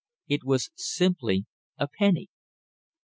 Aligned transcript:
It 0.27 0.43
was 0.43 0.71
simply 0.73 1.45
a 1.77 1.87
penny. 1.87 2.29